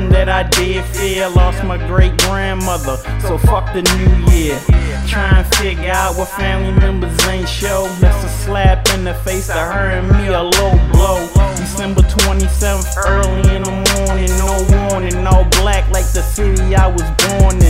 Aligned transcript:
something 0.00 0.12
that 0.12 0.28
I 0.28 0.48
did 0.48 0.84
fear. 0.84 1.28
Lost 1.28 1.64
my 1.64 1.76
great 1.86 2.16
grandmother, 2.18 2.96
so 3.20 3.38
fuck 3.38 3.72
the 3.72 3.82
new 3.82 4.32
year. 4.32 4.58
Try 5.06 5.38
and 5.38 5.54
figure 5.56 5.90
out 5.90 6.16
what 6.16 6.28
family 6.28 6.72
members 6.78 7.16
ain't 7.26 7.48
show. 7.48 7.88
That's 8.00 8.24
a 8.24 8.28
slap 8.28 8.88
in 8.94 9.04
the 9.04 9.14
face 9.14 9.46
to 9.48 9.54
her 9.54 9.90
and 9.90 10.08
me, 10.08 10.28
a 10.28 10.42
low 10.42 10.72
blow. 10.92 11.28
December 11.56 12.02
27th, 12.02 12.96
early 13.06 13.56
in 13.56 13.62
the 13.62 13.76
morning, 13.96 14.30
no 14.38 14.52
warning, 14.88 15.26
all 15.26 15.44
black 15.62 15.88
like 15.90 16.10
the 16.12 16.22
city 16.22 16.74
I 16.74 16.86
was 16.86 17.08
born 17.22 17.56
in. 17.62 17.69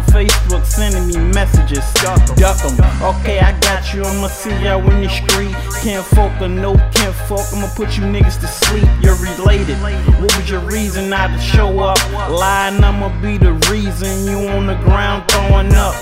On 0.00 0.06
Facebook 0.12 0.64
sending 0.64 1.06
me 1.06 1.32
messages. 1.32 1.84
Duck 1.94 2.24
them. 2.26 2.76
Okay, 3.02 3.40
I 3.40 3.58
got 3.60 3.92
you, 3.92 4.02
I'ma 4.04 4.28
see 4.28 4.50
y'all 4.62 4.88
in 4.90 5.02
the 5.02 5.08
street. 5.08 5.54
Can't 5.82 6.04
folk 6.04 6.32
or 6.40 6.48
no 6.48 6.74
can't 6.94 7.14
folk, 7.28 7.46
I'ma 7.52 7.68
put 7.74 7.96
you 7.96 8.04
niggas 8.04 8.40
to 8.40 8.46
sleep. 8.46 8.88
You're 9.02 9.16
related. 9.16 9.76
What 10.20 10.36
was 10.36 10.50
your 10.50 10.60
reason 10.60 11.10
not 11.10 11.28
to 11.28 11.40
show 11.40 11.80
up? 11.80 11.98
Lying, 12.30 12.82
I'ma 12.82 13.08
be 13.20 13.38
the 13.38 13.52
reason 13.70 14.26
you 14.26 14.48
on 14.48 14.66
the 14.66 14.76
ground 14.84 15.30
throwing 15.30 15.72
up. 15.74 15.94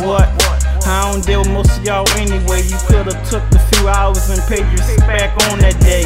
What? 0.00 0.28
I 0.86 1.10
don't 1.10 1.24
deal 1.24 1.40
with 1.40 1.50
most 1.50 1.78
of 1.78 1.84
y'all 1.84 2.08
anyway. 2.16 2.62
You 2.62 2.76
could've 2.86 3.16
took 3.28 3.42
a 3.52 3.58
few 3.72 3.88
hours 3.88 4.28
and 4.28 4.40
paid 4.48 4.64
your 4.72 4.98
back 5.06 5.32
on 5.50 5.58
that 5.60 5.78
day. 5.80 6.03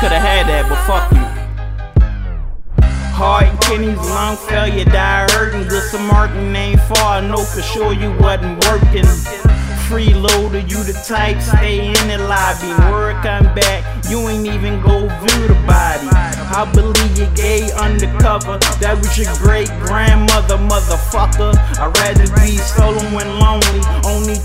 Could've 0.00 0.20
had 0.20 0.46
that, 0.46 0.68
but 0.68 0.76
fuck 0.84 1.10
you. 1.12 1.24
Heart 3.16 3.44
and 3.44 3.60
kidneys, 3.62 3.96
lung 3.96 4.36
failure, 4.36 4.84
die 4.84 5.26
hurting. 5.30 5.68
Good 5.68 5.84
Samaritan 5.84 6.54
ain't 6.54 6.80
far, 6.82 7.16
I 7.16 7.26
know 7.26 7.42
for 7.42 7.62
sure 7.62 7.94
you 7.94 8.12
wasn't 8.18 8.62
working. 8.68 9.08
Freeloader, 9.88 10.60
you 10.68 10.82
the 10.84 10.92
type, 11.06 11.40
stay 11.40 11.88
in 11.88 12.08
the 12.08 12.18
lobby. 12.28 12.68
Word 12.92 13.22
back, 13.22 14.04
you 14.10 14.28
ain't 14.28 14.46
even 14.46 14.82
go 14.82 15.08
view 15.08 15.48
the 15.48 15.56
body. 15.66 16.08
I 16.56 16.68
believe 16.72 17.18
you 17.18 17.26
gay 17.34 17.72
undercover, 17.72 18.58
that 18.80 18.96
was 18.96 19.16
your 19.16 19.32
great 19.36 19.68
grandmother, 19.80 20.56
motherfucker. 20.56 21.56
I'd 21.80 21.92
rather 22.00 22.28
be 22.36 22.56
solo 22.58 23.00
and 23.00 23.32
lonely, 23.40 23.82
only 24.04 24.36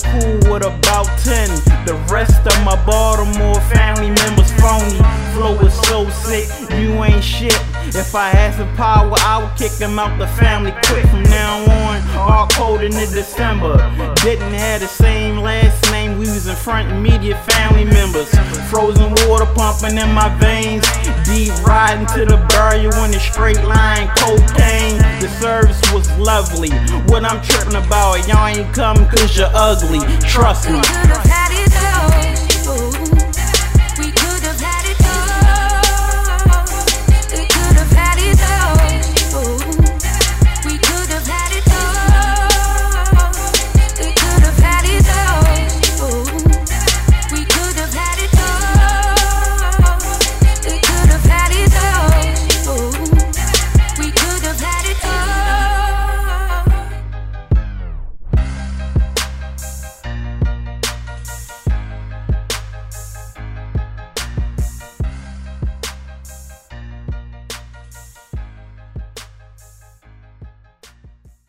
sick, 6.12 6.48
you 6.80 7.04
ain't 7.04 7.23
shit. 7.23 7.56
If 7.94 8.16
I 8.16 8.30
had 8.30 8.56
some 8.56 8.73
power, 8.76 9.14
I 9.20 9.44
would 9.44 9.58
kick 9.58 9.72
them 9.73 10.00
out 10.00 10.18
the 10.18 10.28
family 10.28 10.72
quick 10.86 11.06
from 11.08 11.23
now 11.23 11.59
on. 11.66 12.02
All 12.18 12.48
cold 12.48 12.81
into 12.81 13.06
December. 13.12 13.76
Didn't 14.23 14.53
have 14.53 14.81
the 14.81 14.88
same 14.88 15.38
last 15.38 15.92
name, 15.92 16.18
we 16.18 16.26
was 16.26 16.48
in 16.48 16.56
front 16.56 16.92
immediate 16.92 17.38
family 17.52 17.86
members. 17.86 18.30
Frozen 18.70 19.14
water 19.28 19.45
pumping 19.56 19.98
in 19.98 20.12
my 20.14 20.30
veins. 20.40 20.86
Deep 21.26 21.52
riding 21.66 22.06
to 22.16 22.25
the 22.25 22.38
burial 22.50 22.94
in 23.03 23.14
a 23.14 23.19
straight 23.19 23.62
line, 23.64 24.08
cocaine. 24.18 24.97
The 25.19 25.28
service 25.40 25.81
was 25.94 26.08
lovely. 26.18 26.69
What 27.12 27.25
I'm 27.25 27.41
tripping 27.41 27.75
about, 27.75 28.28
y'all 28.28 28.47
ain't 28.47 28.74
coming 28.74 29.08
cause 29.08 29.38
you're 29.38 29.52
ugly. 29.53 30.00
Trust 30.28 30.69
me. 30.69 30.81